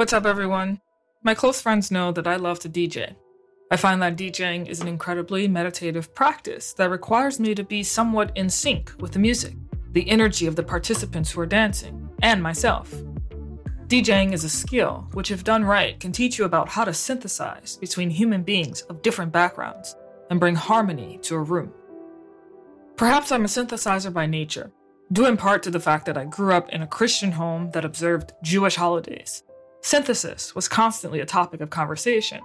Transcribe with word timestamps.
What's 0.00 0.14
up, 0.14 0.24
everyone? 0.24 0.80
My 1.22 1.34
close 1.34 1.60
friends 1.60 1.90
know 1.90 2.10
that 2.10 2.26
I 2.26 2.36
love 2.36 2.58
to 2.60 2.70
DJ. 2.70 3.16
I 3.70 3.76
find 3.76 4.00
that 4.00 4.16
DJing 4.16 4.66
is 4.66 4.80
an 4.80 4.88
incredibly 4.88 5.46
meditative 5.46 6.14
practice 6.14 6.72
that 6.72 6.88
requires 6.88 7.38
me 7.38 7.54
to 7.54 7.62
be 7.62 7.82
somewhat 7.82 8.34
in 8.34 8.48
sync 8.48 8.94
with 8.98 9.12
the 9.12 9.18
music, 9.18 9.52
the 9.92 10.08
energy 10.08 10.46
of 10.46 10.56
the 10.56 10.62
participants 10.62 11.30
who 11.30 11.42
are 11.42 11.46
dancing, 11.46 12.08
and 12.22 12.42
myself. 12.42 12.90
DJing 13.88 14.32
is 14.32 14.42
a 14.42 14.48
skill 14.48 15.06
which, 15.12 15.30
if 15.30 15.44
done 15.44 15.66
right, 15.66 16.00
can 16.00 16.12
teach 16.12 16.38
you 16.38 16.46
about 16.46 16.70
how 16.70 16.84
to 16.84 16.94
synthesize 16.94 17.76
between 17.76 18.08
human 18.08 18.42
beings 18.42 18.80
of 18.88 19.02
different 19.02 19.32
backgrounds 19.32 19.96
and 20.30 20.40
bring 20.40 20.54
harmony 20.54 21.18
to 21.24 21.34
a 21.34 21.42
room. 21.42 21.74
Perhaps 22.96 23.30
I'm 23.30 23.44
a 23.44 23.48
synthesizer 23.48 24.10
by 24.10 24.24
nature, 24.24 24.72
due 25.12 25.26
in 25.26 25.36
part 25.36 25.62
to 25.64 25.70
the 25.70 25.78
fact 25.78 26.06
that 26.06 26.16
I 26.16 26.24
grew 26.24 26.54
up 26.54 26.70
in 26.70 26.80
a 26.80 26.86
Christian 26.86 27.32
home 27.32 27.70
that 27.72 27.84
observed 27.84 28.32
Jewish 28.42 28.76
holidays 28.76 29.42
Synthesis 29.82 30.54
was 30.54 30.68
constantly 30.68 31.20
a 31.20 31.26
topic 31.26 31.60
of 31.60 31.70
conversation. 31.70 32.40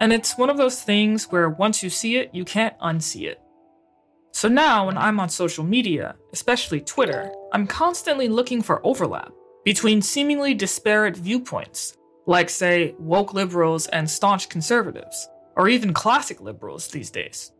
And 0.00 0.12
it's 0.12 0.38
one 0.38 0.48
of 0.48 0.56
those 0.56 0.82
things 0.82 1.30
where 1.30 1.50
once 1.50 1.82
you 1.82 1.90
see 1.90 2.16
it, 2.16 2.30
you 2.32 2.44
can't 2.44 2.78
unsee 2.78 3.26
it. 3.28 3.40
So 4.32 4.48
now, 4.48 4.86
when 4.86 4.96
I'm 4.96 5.18
on 5.18 5.28
social 5.28 5.64
media, 5.64 6.14
especially 6.32 6.80
Twitter, 6.80 7.32
I'm 7.52 7.66
constantly 7.66 8.28
looking 8.28 8.62
for 8.62 8.84
overlap 8.86 9.32
between 9.64 10.00
seemingly 10.00 10.54
disparate 10.54 11.16
viewpoints, 11.16 11.96
like, 12.26 12.48
say, 12.48 12.94
woke 12.98 13.34
liberals 13.34 13.88
and 13.88 14.08
staunch 14.08 14.48
conservatives, 14.48 15.28
or 15.56 15.68
even 15.68 15.92
classic 15.92 16.40
liberals 16.40 16.88
these 16.88 17.10
days. 17.10 17.52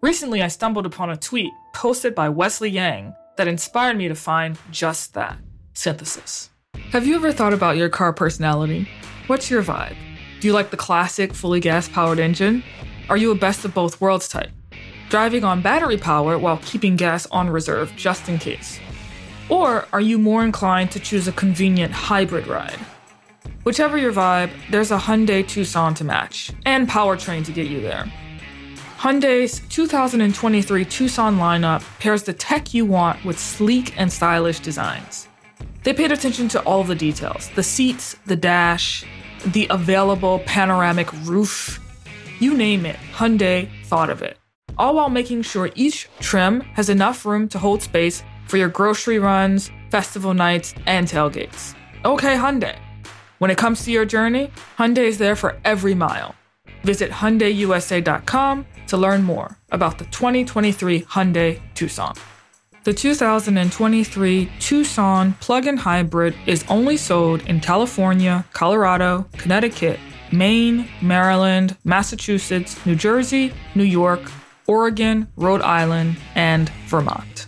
Recently, 0.00 0.42
I 0.42 0.48
stumbled 0.48 0.86
upon 0.86 1.10
a 1.10 1.16
tweet 1.16 1.52
posted 1.74 2.14
by 2.14 2.28
Wesley 2.30 2.70
Yang 2.70 3.14
that 3.36 3.46
inspired 3.46 3.96
me 3.96 4.08
to 4.08 4.14
find 4.14 4.58
just 4.70 5.14
that 5.14 5.38
synthesis. 5.74 6.51
Have 6.92 7.06
you 7.06 7.14
ever 7.14 7.32
thought 7.32 7.54
about 7.54 7.78
your 7.78 7.88
car 7.88 8.12
personality? 8.12 8.86
What's 9.26 9.50
your 9.50 9.62
vibe? 9.62 9.96
Do 10.40 10.46
you 10.46 10.52
like 10.52 10.70
the 10.70 10.76
classic, 10.76 11.32
fully 11.32 11.58
gas 11.58 11.88
powered 11.88 12.18
engine? 12.18 12.62
Are 13.08 13.16
you 13.16 13.30
a 13.30 13.34
best 13.34 13.64
of 13.64 13.72
both 13.72 13.98
worlds 13.98 14.28
type? 14.28 14.50
Driving 15.08 15.42
on 15.42 15.62
battery 15.62 15.96
power 15.96 16.36
while 16.36 16.58
keeping 16.58 16.96
gas 16.96 17.24
on 17.30 17.48
reserve 17.48 17.96
just 17.96 18.28
in 18.28 18.38
case? 18.38 18.78
Or 19.48 19.86
are 19.94 20.02
you 20.02 20.18
more 20.18 20.44
inclined 20.44 20.90
to 20.90 21.00
choose 21.00 21.26
a 21.26 21.32
convenient 21.32 21.92
hybrid 21.92 22.46
ride? 22.46 22.78
Whichever 23.64 23.96
your 23.96 24.12
vibe, 24.12 24.50
there's 24.70 24.90
a 24.90 24.98
Hyundai 24.98 25.48
Tucson 25.48 25.94
to 25.94 26.04
match, 26.04 26.50
and 26.66 26.86
powertrain 26.86 27.42
to 27.46 27.52
get 27.52 27.68
you 27.68 27.80
there. 27.80 28.04
Hyundai's 28.98 29.60
2023 29.70 30.84
Tucson 30.84 31.38
lineup 31.38 31.82
pairs 32.00 32.24
the 32.24 32.34
tech 32.34 32.74
you 32.74 32.84
want 32.84 33.24
with 33.24 33.38
sleek 33.38 33.98
and 33.98 34.12
stylish 34.12 34.60
designs. 34.60 35.26
They 35.84 35.92
paid 35.92 36.12
attention 36.12 36.48
to 36.48 36.60
all 36.62 36.84
the 36.84 36.94
details 36.94 37.50
the 37.54 37.62
seats, 37.62 38.16
the 38.26 38.36
dash, 38.36 39.04
the 39.46 39.66
available 39.70 40.40
panoramic 40.40 41.12
roof. 41.24 41.78
You 42.40 42.54
name 42.56 42.86
it, 42.86 42.96
Hyundai 43.12 43.68
thought 43.86 44.10
of 44.10 44.22
it. 44.22 44.38
All 44.78 44.94
while 44.94 45.10
making 45.10 45.42
sure 45.42 45.70
each 45.74 46.08
trim 46.20 46.60
has 46.60 46.88
enough 46.88 47.26
room 47.26 47.48
to 47.48 47.58
hold 47.58 47.82
space 47.82 48.22
for 48.46 48.56
your 48.56 48.68
grocery 48.68 49.18
runs, 49.18 49.70
festival 49.90 50.34
nights, 50.34 50.74
and 50.86 51.06
tailgates. 51.06 51.74
Okay, 52.04 52.36
Hyundai. 52.36 52.76
When 53.38 53.50
it 53.50 53.58
comes 53.58 53.84
to 53.84 53.90
your 53.90 54.04
journey, 54.04 54.50
Hyundai 54.78 55.04
is 55.04 55.18
there 55.18 55.36
for 55.36 55.58
every 55.64 55.94
mile. 55.94 56.34
Visit 56.84 57.10
HyundaiUSA.com 57.10 58.66
to 58.86 58.96
learn 58.96 59.22
more 59.22 59.56
about 59.70 59.98
the 59.98 60.04
2023 60.06 61.02
Hyundai 61.02 61.60
Tucson. 61.74 62.14
The 62.84 62.92
2023 62.92 64.50
Tucson 64.58 65.34
plug-in 65.34 65.76
hybrid 65.76 66.34
is 66.46 66.64
only 66.68 66.96
sold 66.96 67.42
in 67.42 67.60
California, 67.60 68.44
Colorado, 68.52 69.28
Connecticut, 69.38 70.00
Maine, 70.32 70.88
Maryland, 71.00 71.76
Massachusetts, 71.84 72.84
New 72.84 72.96
Jersey, 72.96 73.54
New 73.76 73.84
York, 73.84 74.20
Oregon, 74.66 75.28
Rhode 75.36 75.62
Island, 75.62 76.16
and 76.34 76.70
Vermont. 76.88 77.46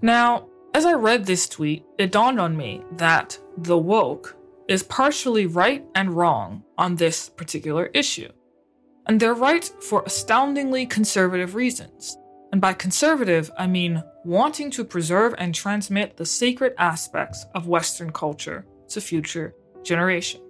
Now, 0.00 0.48
as 0.74 0.84
I 0.84 0.94
read 0.94 1.26
this 1.26 1.48
tweet, 1.48 1.84
it 1.96 2.10
dawned 2.10 2.40
on 2.40 2.56
me 2.56 2.82
that 2.96 3.38
the 3.56 3.78
woke 3.78 4.36
is 4.66 4.82
partially 4.82 5.46
right 5.46 5.84
and 5.94 6.10
wrong 6.10 6.64
on 6.76 6.96
this 6.96 7.28
particular 7.28 7.86
issue. 7.94 8.32
And 9.06 9.20
they're 9.20 9.32
right 9.32 9.64
for 9.80 10.02
astoundingly 10.02 10.86
conservative 10.86 11.54
reasons. 11.54 12.16
And 12.50 12.60
by 12.60 12.72
conservative, 12.72 13.48
I 13.56 13.68
mean 13.68 14.02
wanting 14.24 14.70
to 14.70 14.84
preserve 14.84 15.34
and 15.38 15.54
transmit 15.54 16.16
the 16.16 16.26
sacred 16.26 16.74
aspects 16.78 17.44
of 17.54 17.66
Western 17.66 18.12
culture 18.12 18.64
to 18.88 19.00
future 19.00 19.54
generation. 19.82 20.40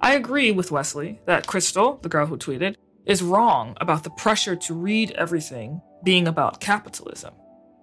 I 0.00 0.14
agree 0.14 0.52
with 0.52 0.70
Wesley 0.70 1.20
that 1.26 1.46
Crystal, 1.46 1.98
the 2.02 2.08
girl 2.08 2.26
who 2.26 2.36
tweeted, 2.36 2.76
is 3.06 3.22
wrong 3.22 3.76
about 3.80 4.04
the 4.04 4.10
pressure 4.10 4.56
to 4.56 4.74
read 4.74 5.12
everything 5.12 5.80
being 6.04 6.28
about 6.28 6.60
capitalism. 6.60 7.32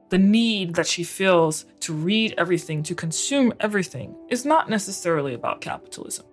The 0.09 0.17
need 0.19 0.75
that 0.75 0.85
she 0.85 1.03
feels 1.03 1.65
to 1.79 1.93
read 1.93 2.35
everything, 2.37 2.83
to 2.83 2.93
consume 2.93 3.53
everything, 3.59 4.15
is 4.29 4.45
not 4.45 4.69
necessarily 4.69 5.33
about 5.33 5.61
capitalism. 5.61 6.25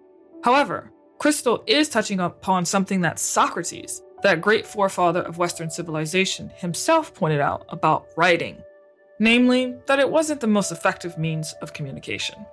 However, 0.45 0.93
Crystal 1.19 1.63
is 1.67 1.89
touching 1.89 2.21
upon 2.21 2.65
something 2.65 3.01
that 3.03 3.19
Socrates, 3.19 4.03
that 4.23 4.41
great 4.41 4.67
forefather 4.67 5.23
of 5.23 5.39
Western 5.39 5.71
civilization 5.71 6.51
himself 6.57 7.15
pointed 7.15 7.41
out 7.41 7.65
about 7.69 8.09
writing, 8.17 8.63
namely, 9.19 9.75
that 9.87 9.99
it 9.99 10.11
wasn't 10.11 10.41
the 10.41 10.47
most 10.47 10.73
effective 10.73 11.19
means 11.19 11.55
of 11.63 11.73
communication. 11.73 12.45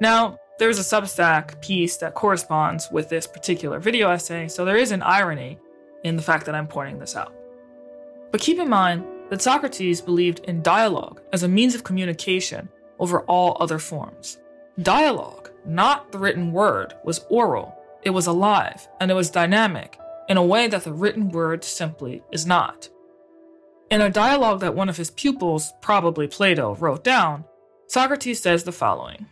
Now, 0.00 0.38
there's 0.58 0.78
a 0.78 0.82
Substack 0.82 1.60
piece 1.60 1.96
that 1.98 2.14
corresponds 2.14 2.88
with 2.90 3.08
this 3.08 3.26
particular 3.26 3.78
video 3.78 4.10
essay, 4.10 4.48
so 4.48 4.64
there 4.64 4.76
is 4.76 4.90
an 4.90 5.02
irony 5.02 5.58
in 6.04 6.16
the 6.16 6.22
fact 6.22 6.46
that 6.46 6.54
I'm 6.54 6.66
pointing 6.66 6.98
this 6.98 7.16
out. 7.16 7.32
But 8.30 8.40
keep 8.40 8.58
in 8.58 8.68
mind 8.68 9.04
that 9.30 9.42
Socrates 9.42 10.00
believed 10.00 10.40
in 10.40 10.62
dialogue 10.62 11.20
as 11.32 11.42
a 11.42 11.48
means 11.48 11.74
of 11.74 11.84
communication 11.84 12.68
over 12.98 13.20
all 13.22 13.56
other 13.60 13.78
forms. 13.78 14.38
Dialogue, 14.82 15.50
not 15.64 16.12
the 16.12 16.18
written 16.18 16.52
word, 16.52 16.94
was 17.04 17.24
oral, 17.28 17.74
it 18.02 18.10
was 18.10 18.26
alive, 18.26 18.88
and 19.00 19.10
it 19.10 19.14
was 19.14 19.30
dynamic, 19.30 19.98
in 20.28 20.36
a 20.36 20.44
way 20.44 20.68
that 20.68 20.84
the 20.84 20.92
written 20.92 21.30
word 21.30 21.64
simply 21.64 22.22
is 22.32 22.46
not. 22.46 22.88
In 23.90 24.02
a 24.02 24.10
dialogue 24.10 24.60
that 24.60 24.74
one 24.74 24.88
of 24.88 24.96
his 24.96 25.10
pupils, 25.10 25.72
probably 25.80 26.26
Plato, 26.26 26.74
wrote 26.74 27.02
down, 27.02 27.44
Socrates 27.86 28.40
says 28.40 28.64
the 28.64 28.72
following 28.72 29.26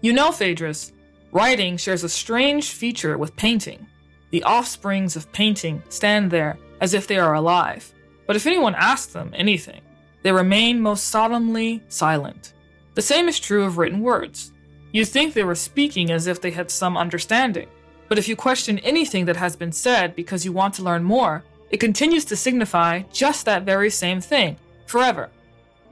You 0.00 0.12
know, 0.12 0.32
Phaedrus, 0.32 0.92
writing 1.30 1.76
shares 1.76 2.02
a 2.02 2.08
strange 2.08 2.70
feature 2.70 3.16
with 3.16 3.36
painting. 3.36 3.86
The 4.30 4.42
offsprings 4.44 5.14
of 5.16 5.30
painting 5.32 5.82
stand 5.88 6.30
there 6.30 6.58
as 6.80 6.94
if 6.94 7.06
they 7.06 7.18
are 7.18 7.34
alive, 7.34 7.92
but 8.26 8.36
if 8.36 8.46
anyone 8.46 8.74
asks 8.74 9.12
them 9.12 9.32
anything, 9.34 9.80
they 10.22 10.32
remain 10.32 10.80
most 10.80 11.08
solemnly 11.08 11.82
silent. 11.88 12.54
The 12.94 13.02
same 13.02 13.28
is 13.28 13.38
true 13.38 13.64
of 13.64 13.78
written 13.78 14.00
words. 14.00 14.52
You 14.92 15.04
think 15.04 15.32
they 15.32 15.44
were 15.44 15.54
speaking 15.54 16.10
as 16.10 16.26
if 16.26 16.40
they 16.40 16.50
had 16.50 16.70
some 16.70 16.96
understanding, 16.96 17.68
but 18.10 18.18
if 18.18 18.26
you 18.26 18.34
question 18.34 18.80
anything 18.80 19.24
that 19.26 19.36
has 19.36 19.54
been 19.54 19.70
said 19.70 20.16
because 20.16 20.44
you 20.44 20.50
want 20.50 20.74
to 20.74 20.82
learn 20.82 21.04
more, 21.04 21.44
it 21.70 21.78
continues 21.78 22.24
to 22.24 22.34
signify 22.34 23.02
just 23.12 23.44
that 23.44 23.62
very 23.62 23.88
same 23.88 24.20
thing, 24.20 24.56
forever. 24.86 25.30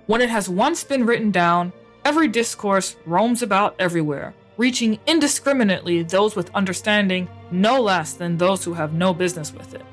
When 0.07 0.21
it 0.21 0.29
has 0.29 0.49
once 0.49 0.83
been 0.83 1.07
written 1.07 1.31
down, 1.31 1.73
every 2.05 2.27
discourse 2.27 2.97
roams 3.07 3.43
about 3.43 3.77
everywhere, 3.79 4.35
reaching 4.57 4.99
indiscriminately 5.07 6.03
those 6.03 6.35
with 6.35 6.53
understanding 6.57 7.29
no 7.53 7.81
less 7.81 8.15
than 8.15 8.37
those 8.37 8.65
who 8.65 8.75
have 8.75 8.93
no 8.93 9.15
business 9.15 9.55
with 9.55 9.75
it. 9.75 9.87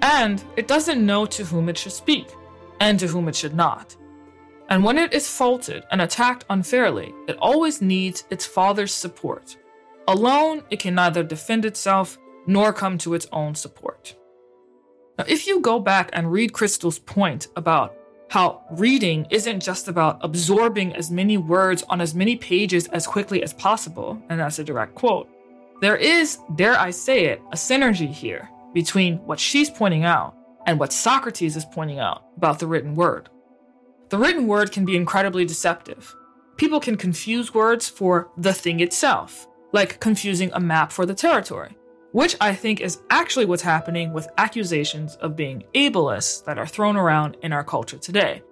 And 0.00 0.42
it 0.56 0.66
doesn't 0.66 1.04
know 1.04 1.26
to 1.26 1.44
whom 1.44 1.68
it 1.68 1.76
should 1.76 1.92
speak, 1.92 2.28
and 2.80 2.98
to 2.98 3.06
whom 3.06 3.28
it 3.28 3.36
should 3.36 3.54
not. 3.54 3.94
And 4.70 4.82
when 4.82 4.96
it 4.96 5.12
is 5.12 5.28
faulted 5.28 5.84
and 5.90 6.00
attacked 6.00 6.46
unfairly, 6.48 7.12
it 7.28 7.36
always 7.36 7.82
needs 7.82 8.24
its 8.30 8.46
father's 8.46 8.94
support, 8.94 9.58
Alone, 10.08 10.62
it 10.70 10.80
can 10.80 10.94
neither 10.94 11.22
defend 11.22 11.64
itself 11.64 12.18
nor 12.46 12.72
come 12.72 12.98
to 12.98 13.14
its 13.14 13.26
own 13.32 13.54
support. 13.54 14.16
Now, 15.18 15.24
if 15.28 15.46
you 15.46 15.60
go 15.60 15.78
back 15.78 16.10
and 16.12 16.32
read 16.32 16.52
Crystal's 16.52 16.98
point 16.98 17.48
about 17.56 17.94
how 18.30 18.64
reading 18.72 19.26
isn't 19.30 19.60
just 19.60 19.88
about 19.88 20.18
absorbing 20.22 20.94
as 20.96 21.10
many 21.10 21.36
words 21.36 21.84
on 21.88 22.00
as 22.00 22.14
many 22.14 22.34
pages 22.34 22.88
as 22.88 23.06
quickly 23.06 23.42
as 23.42 23.52
possible, 23.52 24.20
and 24.28 24.40
that's 24.40 24.58
a 24.58 24.64
direct 24.64 24.94
quote, 24.94 25.28
there 25.82 25.96
is, 25.96 26.38
dare 26.54 26.78
I 26.78 26.90
say 26.90 27.26
it, 27.26 27.42
a 27.52 27.56
synergy 27.56 28.08
here 28.08 28.48
between 28.72 29.18
what 29.18 29.38
she's 29.38 29.68
pointing 29.68 30.04
out 30.04 30.34
and 30.66 30.80
what 30.80 30.92
Socrates 30.92 31.56
is 31.56 31.64
pointing 31.64 31.98
out 31.98 32.24
about 32.36 32.58
the 32.58 32.66
written 32.66 32.94
word. 32.94 33.28
The 34.08 34.18
written 34.18 34.46
word 34.46 34.72
can 34.72 34.84
be 34.84 34.96
incredibly 34.96 35.44
deceptive. 35.44 36.14
People 36.56 36.80
can 36.80 36.96
confuse 36.96 37.52
words 37.52 37.88
for 37.88 38.30
the 38.36 38.52
thing 38.52 38.80
itself, 38.80 39.46
like 39.72 40.00
confusing 40.00 40.50
a 40.52 40.60
map 40.60 40.92
for 40.92 41.06
the 41.06 41.14
territory, 41.14 41.76
which 42.12 42.36
I 42.40 42.54
think 42.54 42.80
is 42.80 43.00
actually 43.10 43.46
what's 43.46 43.62
happening 43.62 44.12
with 44.12 44.28
accusations 44.38 45.16
of 45.16 45.36
being 45.36 45.64
ableist 45.74 46.44
that 46.44 46.58
are 46.58 46.66
thrown 46.66 46.96
around 46.96 47.36
in 47.42 47.52
our 47.52 47.64
culture 47.64 47.98
today. 47.98 48.42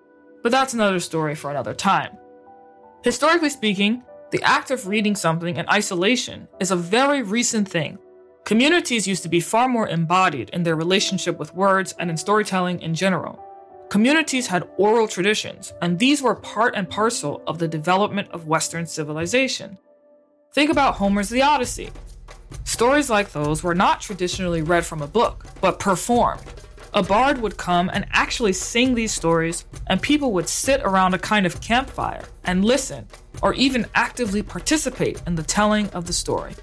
But 0.43 0.53
that's 0.53 0.75
another 0.75 1.01
story 1.01 1.35
for 1.35 1.51
another 1.51 1.75
time. 1.75 2.17
Historically 3.05 3.51
speaking, 3.51 4.03
The 4.31 4.43
act 4.43 4.71
of 4.71 4.87
reading 4.87 5.17
something 5.17 5.57
in 5.57 5.69
isolation 5.69 6.47
is 6.61 6.71
a 6.71 6.77
very 6.77 7.23
recent 7.23 7.69
thing. 7.69 7.99
Communities 8.45 9.07
used 9.07 9.25
to 9.25 9.29
be 9.29 9.41
far 9.41 9.69
more 9.69 9.89
embodied 9.89 10.51
in 10.51 10.63
their 10.63 10.77
relationship 10.77 11.37
with 11.37 11.55
words 11.55 11.95
and 11.99 12.09
in 12.09 12.17
storytelling 12.17 12.81
in 12.81 12.95
general. 12.95 13.45
Communities 13.89 14.47
had 14.47 14.69
oral 14.77 15.09
traditions, 15.09 15.73
and 15.83 15.99
these 15.99 16.23
were 16.23 16.37
part 16.37 16.77
and 16.77 16.89
parcel 16.89 17.43
of 17.49 17.59
the 17.59 17.67
development 17.67 18.29
of 18.31 18.47
Western 18.47 18.87
civilization. 18.87 19.79
Think 20.53 20.73
about 20.73 20.97
Homer's 20.97 21.29
The 21.29 21.43
Odyssey. 21.43 21.91
Stories 22.65 23.09
like 23.09 23.31
those 23.31 23.63
were 23.63 23.75
not 23.75 24.01
traditionally 24.01 24.63
read 24.63 24.85
from 24.85 25.01
a 25.01 25.07
book, 25.07 25.47
but 25.61 25.79
performed. 25.79 26.43
A 26.93 27.05
bard 27.05 27.41
would 27.41 27.57
come 27.57 27.89
and 27.95 28.05
actually 28.11 28.53
sing 28.53 28.97
these 28.97 29.13
stories, 29.13 29.65
and 29.87 30.03
people 30.03 30.33
would 30.33 30.49
sit 30.49 30.81
around 30.81 31.15
a 31.15 31.21
kind 31.21 31.47
of 31.47 31.61
campfire 31.61 32.25
and 32.43 32.65
listen, 32.65 33.07
or 33.43 33.55
even 33.55 33.87
actively 33.95 34.43
participate 34.43 35.23
in 35.25 35.37
the 35.37 35.45
telling 35.45 35.89
of 35.91 36.09
the 36.09 36.13
story. 36.13 36.55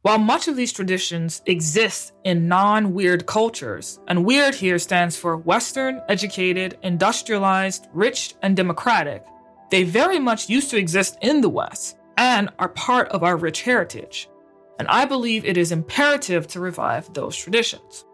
While 0.00 0.18
much 0.18 0.48
of 0.48 0.56
these 0.56 0.72
traditions 0.72 1.42
exist 1.44 2.14
in 2.24 2.48
non 2.48 2.94
weird 2.94 3.26
cultures, 3.26 4.00
and 4.08 4.24
weird 4.24 4.54
here 4.54 4.78
stands 4.78 5.18
for 5.18 5.36
Western, 5.36 6.00
educated, 6.08 6.78
industrialized, 6.82 7.88
rich, 7.92 8.36
and 8.40 8.56
democratic, 8.56 9.22
they 9.70 9.82
very 9.82 10.18
much 10.18 10.48
used 10.48 10.70
to 10.70 10.78
exist 10.78 11.18
in 11.20 11.42
the 11.42 11.50
West 11.50 11.98
and 12.16 12.50
are 12.58 12.68
part 12.68 13.08
of 13.08 13.22
our 13.22 13.36
rich 13.36 13.62
heritage. 13.62 14.28
And 14.78 14.88
I 14.88 15.04
believe 15.04 15.44
it 15.44 15.56
is 15.56 15.72
imperative 15.72 16.46
to 16.48 16.60
revive 16.60 17.12
those 17.12 17.36
traditions. 17.36 18.04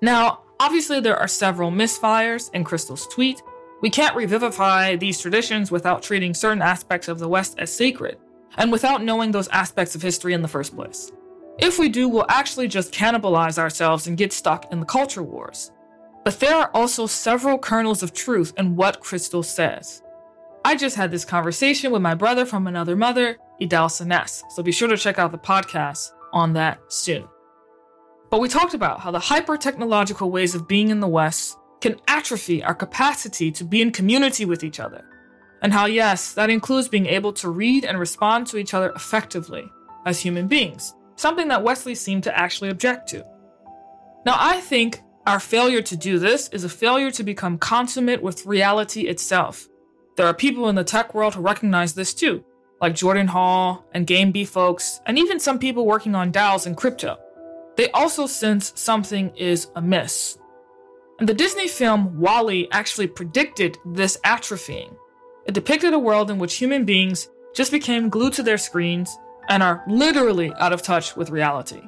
Now, 0.00 0.42
obviously, 0.60 1.00
there 1.00 1.16
are 1.16 1.28
several 1.28 1.70
misfires 1.70 2.50
in 2.54 2.64
Crystal's 2.64 3.06
tweet. 3.08 3.42
We 3.82 3.90
can't 3.90 4.16
revivify 4.16 4.96
these 4.96 5.20
traditions 5.20 5.70
without 5.70 6.02
treating 6.02 6.34
certain 6.34 6.62
aspects 6.62 7.08
of 7.08 7.18
the 7.18 7.28
West 7.28 7.58
as 7.58 7.72
sacred 7.72 8.18
and 8.56 8.72
without 8.72 9.02
knowing 9.02 9.32
those 9.32 9.48
aspects 9.48 9.94
of 9.94 10.02
history 10.02 10.32
in 10.32 10.42
the 10.42 10.48
first 10.48 10.74
place. 10.74 11.12
If 11.58 11.78
we 11.78 11.88
do, 11.88 12.08
we'll 12.08 12.26
actually 12.28 12.68
just 12.68 12.92
cannibalize 12.92 13.58
ourselves 13.58 14.06
and 14.06 14.16
get 14.16 14.32
stuck 14.32 14.70
in 14.72 14.80
the 14.80 14.86
culture 14.86 15.22
wars. 15.22 15.72
But 16.24 16.38
there 16.40 16.54
are 16.54 16.70
also 16.74 17.06
several 17.06 17.58
kernels 17.58 18.02
of 18.02 18.12
truth 18.12 18.52
in 18.58 18.76
what 18.76 19.00
Crystal 19.00 19.42
says. 19.42 20.02
I 20.66 20.74
just 20.74 20.96
had 20.96 21.12
this 21.12 21.24
conversation 21.24 21.92
with 21.92 22.02
my 22.02 22.16
brother 22.16 22.44
from 22.44 22.66
another 22.66 22.96
mother, 22.96 23.36
Idal 23.60 23.88
Sanes, 23.88 24.42
so 24.50 24.64
be 24.64 24.72
sure 24.72 24.88
to 24.88 24.96
check 24.96 25.16
out 25.16 25.30
the 25.30 25.38
podcast 25.38 26.10
on 26.32 26.54
that 26.54 26.80
soon. 26.88 27.28
But 28.32 28.40
we 28.40 28.48
talked 28.48 28.74
about 28.74 28.98
how 28.98 29.12
the 29.12 29.20
hyper 29.20 29.56
technological 29.56 30.28
ways 30.28 30.56
of 30.56 30.66
being 30.66 30.88
in 30.88 30.98
the 30.98 31.06
West 31.06 31.56
can 31.80 32.00
atrophy 32.08 32.64
our 32.64 32.74
capacity 32.74 33.52
to 33.52 33.62
be 33.62 33.80
in 33.80 33.92
community 33.92 34.44
with 34.44 34.64
each 34.64 34.80
other 34.80 35.04
and 35.62 35.72
how, 35.72 35.86
yes, 35.86 36.32
that 36.32 36.50
includes 36.50 36.88
being 36.88 37.06
able 37.06 37.32
to 37.34 37.48
read 37.48 37.84
and 37.84 38.00
respond 38.00 38.48
to 38.48 38.56
each 38.56 38.74
other 38.74 38.90
effectively 38.96 39.70
as 40.04 40.18
human 40.18 40.48
beings, 40.48 40.96
something 41.14 41.46
that 41.46 41.62
Wesley 41.62 41.94
seemed 41.94 42.24
to 42.24 42.36
actually 42.36 42.70
object 42.70 43.08
to. 43.10 43.24
Now, 44.24 44.34
I 44.36 44.60
think 44.60 45.00
our 45.28 45.38
failure 45.38 45.82
to 45.82 45.96
do 45.96 46.18
this 46.18 46.48
is 46.48 46.64
a 46.64 46.68
failure 46.68 47.12
to 47.12 47.22
become 47.22 47.56
consummate 47.56 48.20
with 48.20 48.44
reality 48.46 49.02
itself. 49.02 49.68
There 50.16 50.26
are 50.26 50.34
people 50.34 50.68
in 50.68 50.74
the 50.74 50.84
tech 50.84 51.14
world 51.14 51.34
who 51.34 51.42
recognize 51.42 51.94
this 51.94 52.14
too, 52.14 52.44
like 52.80 52.94
Jordan 52.94 53.28
Hall 53.28 53.84
and 53.92 54.06
GameB 54.06 54.46
folks, 54.46 55.00
and 55.06 55.18
even 55.18 55.38
some 55.38 55.58
people 55.58 55.86
working 55.86 56.14
on 56.14 56.32
DAOs 56.32 56.66
and 56.66 56.76
crypto. 56.76 57.18
They 57.76 57.90
also 57.90 58.26
sense 58.26 58.72
something 58.76 59.34
is 59.36 59.68
amiss. 59.76 60.38
And 61.18 61.28
the 61.28 61.34
Disney 61.34 61.68
film 61.68 62.18
WALL-E 62.18 62.68
actually 62.72 63.06
predicted 63.08 63.78
this 63.84 64.18
atrophying 64.24 64.96
it 65.46 65.54
depicted 65.54 65.94
a 65.94 65.98
world 65.98 66.30
in 66.30 66.38
which 66.38 66.56
human 66.56 66.84
beings 66.84 67.28
just 67.54 67.70
became 67.70 68.08
glued 68.08 68.32
to 68.34 68.42
their 68.42 68.58
screens 68.58 69.16
and 69.48 69.62
are 69.62 69.84
literally 69.86 70.52
out 70.54 70.72
of 70.72 70.82
touch 70.82 71.16
with 71.16 71.30
reality. 71.30 71.82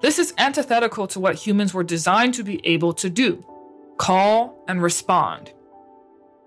This 0.00 0.20
is 0.20 0.32
antithetical 0.38 1.08
to 1.08 1.20
what 1.20 1.34
humans 1.34 1.74
were 1.74 1.82
designed 1.82 2.34
to 2.34 2.44
be 2.44 2.64
able 2.64 2.92
to 2.94 3.10
do 3.10 3.44
call 3.98 4.64
and 4.68 4.82
respond. 4.82 5.52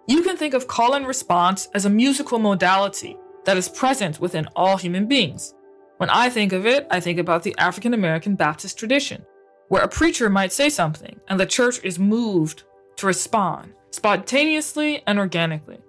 You 0.07 0.22
can 0.22 0.38
think 0.38 0.54
of 0.54 0.68
call 0.68 0.94
and 0.94 1.07
response 1.07 1.68
as 1.74 1.86
a 1.86 1.90
musical 1.90 2.38
modality 2.38 3.18
that 3.46 3.57
is 3.57 3.68
present 3.68 4.19
within 4.19 4.48
all 4.56 4.78
human 4.78 5.07
beings. 5.07 5.56
When 5.98 6.12
I 6.12 6.30
think 6.30 6.54
of 6.54 6.68
it, 6.68 6.86
I 6.92 7.00
think 7.00 7.18
about 7.18 7.42
the 7.42 7.56
African 7.57 7.94
American 7.94 8.36
Baptist 8.36 8.78
tradition, 8.78 9.25
where 9.69 9.81
a 9.81 9.88
preacher 9.88 10.30
might 10.30 10.54
say 10.54 10.69
something 10.69 11.19
and 11.28 11.40
the 11.40 11.46
church 11.46 11.84
is 11.84 11.98
moved 11.98 12.63
to 12.98 13.07
respond 13.07 13.74
spontaneously 13.90 15.02
and 15.07 15.18
organically. 15.18 15.80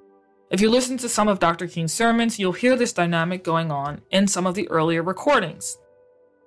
If 0.48 0.60
you 0.60 0.70
listen 0.70 0.96
to 0.98 1.08
some 1.08 1.28
of 1.28 1.40
Dr. 1.40 1.66
King's 1.66 1.92
sermons, 1.92 2.38
you'll 2.38 2.52
hear 2.52 2.76
this 2.76 2.92
dynamic 2.92 3.42
going 3.42 3.70
on 3.70 4.00
in 4.12 4.28
some 4.28 4.46
of 4.46 4.54
the 4.54 4.68
earlier 4.70 5.02
recordings. 5.02 5.76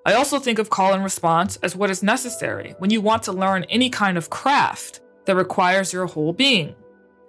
I 0.05 0.13
also 0.13 0.39
think 0.39 0.57
of 0.57 0.69
call 0.69 0.93
and 0.93 1.03
response 1.03 1.57
as 1.57 1.75
what 1.75 1.89
is 1.89 2.01
necessary 2.01 2.73
when 2.79 2.89
you 2.89 3.01
want 3.01 3.23
to 3.23 3.33
learn 3.33 3.65
any 3.65 3.89
kind 3.89 4.17
of 4.17 4.29
craft 4.29 5.01
that 5.25 5.35
requires 5.35 5.91
your 5.91 6.05
whole 6.05 6.31
being. 6.31 6.73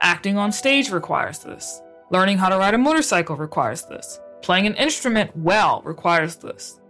Acting 0.03 0.39
on 0.39 0.51
stage 0.51 0.91
requires 0.91 1.41
this. 1.41 1.83
Learning 2.11 2.39
how 2.39 2.49
to 2.49 2.57
ride 2.57 2.73
a 2.73 2.79
motorcycle 2.79 3.37
requires 3.37 3.83
this. 3.83 4.19
Playing 4.41 4.67
an 4.67 4.75
instrument 4.75 5.37
well 5.37 5.83
requires 5.85 6.37
this. 6.37 6.81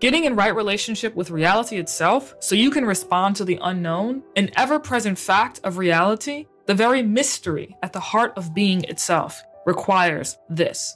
Getting 0.00 0.24
in 0.24 0.36
right 0.36 0.54
relationship 0.54 1.14
with 1.16 1.30
reality 1.30 1.78
itself 1.78 2.34
so 2.40 2.54
you 2.54 2.70
can 2.70 2.84
respond 2.84 3.36
to 3.36 3.44
the 3.46 3.58
unknown, 3.62 4.22
an 4.36 4.50
ever 4.54 4.78
present 4.78 5.18
fact 5.18 5.60
of 5.64 5.78
reality, 5.78 6.46
the 6.66 6.74
very 6.74 7.02
mystery 7.02 7.74
at 7.82 7.94
the 7.94 8.00
heart 8.00 8.34
of 8.36 8.54
being 8.54 8.84
itself 8.84 9.42
requires 9.64 10.36
this. 10.50 10.94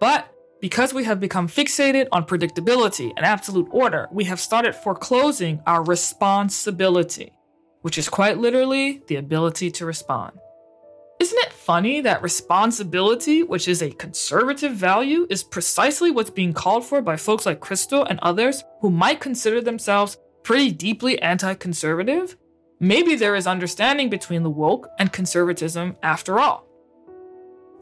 But 0.00 0.30
because 0.60 0.92
we 0.92 1.04
have 1.04 1.18
become 1.18 1.48
fixated 1.48 2.08
on 2.12 2.26
predictability 2.26 3.10
and 3.16 3.24
absolute 3.24 3.68
order, 3.70 4.06
we 4.12 4.24
have 4.24 4.38
started 4.38 4.74
foreclosing 4.74 5.62
our 5.66 5.82
responsibility, 5.82 7.32
which 7.80 7.96
is 7.96 8.10
quite 8.10 8.36
literally 8.36 9.02
the 9.06 9.16
ability 9.16 9.70
to 9.70 9.86
respond. 9.86 10.38
Isn't 11.20 11.38
it 11.38 11.52
funny 11.52 12.00
that 12.00 12.22
responsibility, 12.22 13.42
which 13.42 13.68
is 13.68 13.82
a 13.82 13.90
conservative 13.90 14.72
value, 14.72 15.26
is 15.28 15.44
precisely 15.44 16.10
what's 16.10 16.30
being 16.30 16.54
called 16.54 16.86
for 16.86 17.02
by 17.02 17.18
folks 17.18 17.44
like 17.44 17.60
Crystal 17.60 18.04
and 18.04 18.18
others 18.20 18.64
who 18.80 18.90
might 18.90 19.20
consider 19.20 19.60
themselves 19.60 20.16
pretty 20.44 20.70
deeply 20.72 21.20
anti 21.20 21.52
conservative? 21.52 22.38
Maybe 22.80 23.16
there 23.16 23.34
is 23.34 23.46
understanding 23.46 24.08
between 24.08 24.42
the 24.42 24.48
woke 24.48 24.88
and 24.98 25.12
conservatism 25.12 25.94
after 26.02 26.40
all. 26.40 26.66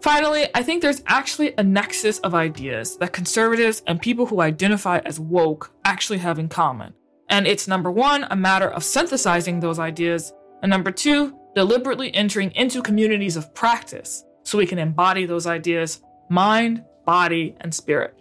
Finally, 0.00 0.48
I 0.56 0.64
think 0.64 0.82
there's 0.82 1.04
actually 1.06 1.54
a 1.56 1.62
nexus 1.62 2.18
of 2.20 2.34
ideas 2.34 2.96
that 2.96 3.12
conservatives 3.12 3.84
and 3.86 4.02
people 4.02 4.26
who 4.26 4.40
identify 4.40 4.98
as 5.04 5.20
woke 5.20 5.72
actually 5.84 6.18
have 6.18 6.40
in 6.40 6.48
common. 6.48 6.92
And 7.28 7.46
it's 7.46 7.68
number 7.68 7.92
one, 7.92 8.26
a 8.30 8.36
matter 8.36 8.68
of 8.68 8.82
synthesizing 8.82 9.60
those 9.60 9.78
ideas, 9.78 10.32
and 10.60 10.70
number 10.70 10.90
two, 10.90 11.37
deliberately 11.54 12.14
entering 12.14 12.50
into 12.52 12.82
communities 12.82 13.36
of 13.36 13.54
practice 13.54 14.24
so 14.42 14.58
we 14.58 14.66
can 14.66 14.78
embody 14.78 15.26
those 15.26 15.46
ideas 15.46 16.00
mind, 16.30 16.84
body, 17.06 17.56
and 17.60 17.74
spirit. 17.74 18.20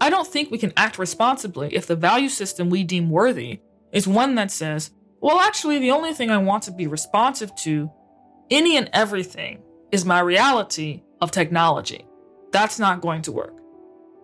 I 0.00 0.10
don't 0.10 0.26
think 0.26 0.50
we 0.50 0.58
can 0.58 0.72
act 0.76 0.98
responsibly 0.98 1.74
if 1.74 1.86
the 1.86 1.96
value 1.96 2.28
system 2.28 2.70
we 2.70 2.82
deem 2.84 3.10
worthy 3.10 3.60
is 3.92 4.08
one 4.08 4.34
that 4.36 4.50
says 4.50 4.90
well, 5.24 5.40
actually, 5.40 5.78
the 5.78 5.90
only 5.90 6.12
thing 6.12 6.30
I 6.30 6.36
want 6.36 6.64
to 6.64 6.70
be 6.70 6.86
responsive 6.86 7.54
to, 7.62 7.90
any 8.50 8.76
and 8.76 8.90
everything, 8.92 9.62
is 9.90 10.04
my 10.04 10.20
reality 10.20 11.02
of 11.22 11.30
technology. 11.30 12.06
That's 12.52 12.78
not 12.78 13.00
going 13.00 13.22
to 13.22 13.32
work. 13.32 13.54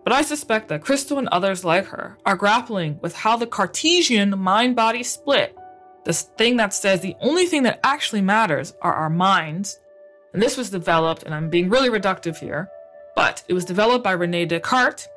But 0.03 0.13
I 0.13 0.21
suspect 0.21 0.67
that 0.67 0.83
Crystal 0.83 1.17
and 1.17 1.27
others 1.29 1.65
like 1.65 1.87
her 1.87 2.19
are 2.23 2.35
grappling 2.35 2.99
with 3.01 3.15
how 3.15 3.35
the 3.35 3.47
Cartesian 3.47 4.37
mind 4.37 4.75
body 4.75 5.01
split, 5.01 5.57
this 6.03 6.23
thing 6.23 6.57
that 6.57 6.73
says 6.73 7.01
the 7.01 7.15
only 7.19 7.45
thing 7.45 7.63
that 7.63 7.79
actually 7.83 8.21
matters 8.21 8.73
are 8.81 8.93
our 8.93 9.09
minds. 9.09 9.79
And 10.33 10.41
this 10.41 10.57
was 10.57 10.69
developed, 10.69 11.23
and 11.23 11.33
I'm 11.33 11.49
being 11.49 11.69
really 11.69 11.89
reductive 11.89 12.37
here, 12.37 12.69
but 13.15 13.43
it 13.47 13.53
was 13.53 13.65
developed 13.65 14.03
by 14.03 14.13
Rene 14.13 14.45
Descartes. 14.45 15.07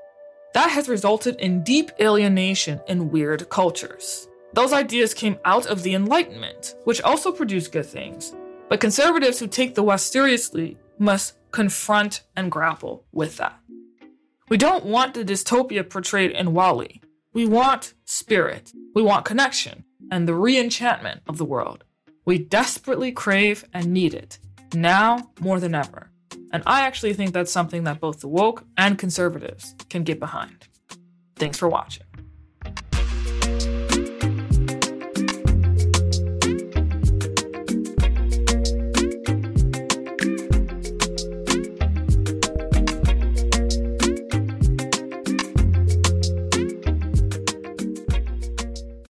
That 0.55 0.71
has 0.71 0.89
resulted 0.89 1.37
in 1.37 1.63
deep 1.63 1.91
alienation 2.01 2.81
in 2.87 3.11
weird 3.11 3.49
cultures. 3.49 4.29
Those 4.53 4.73
ideas 4.73 5.15
came 5.15 5.39
out 5.45 5.67
of 5.67 5.83
the 5.83 5.95
Enlightenment, 5.95 6.77
which 6.85 7.01
also 7.03 7.33
produced 7.33 7.73
good 7.73 7.87
things. 7.87 8.35
But 8.69 8.81
conservatives 8.81 9.39
who 9.39 9.49
take 9.49 9.75
the 9.75 9.83
West 9.83 10.13
seriously 10.13 10.77
must 10.99 11.35
confront 11.51 12.23
and 12.37 12.53
grapple 12.53 13.05
with 13.13 13.37
that. 13.39 13.59
We 14.49 14.57
don't 14.57 14.85
want 14.85 15.15
the 15.15 15.25
dystopia 15.25 15.89
portrayed 15.89 16.31
in 16.33 16.53
WALL-E. 16.53 17.01
We 17.33 17.47
want 17.47 17.95
spirit, 18.05 18.73
we 18.95 19.03
want 19.03 19.25
connection, 19.25 19.85
and 20.11 20.29
the 20.29 20.35
re 20.35 20.59
enchantment 20.59 21.23
of 21.27 21.39
the 21.39 21.45
world. 21.45 21.85
We 22.25 22.39
desperately 22.39 23.13
crave 23.13 23.65
and 23.75 23.93
need 23.93 24.15
it, 24.15 24.39
now 24.75 25.31
more 25.41 25.61
than 25.61 25.75
ever. 25.75 26.11
And 26.53 26.63
I 26.67 26.83
actually 26.83 27.15
think 27.15 27.33
that's 27.33 27.53
something 27.53 27.85
that 27.85 28.01
both 28.01 28.21
the 28.21 28.29
woke 28.29 28.65
and 28.77 28.99
conservatives 28.99 29.75
can 29.91 30.05
get 30.05 30.21
behind. 30.21 30.69
Thanks 31.37 31.59
for 31.59 31.69
watching. 31.69 32.07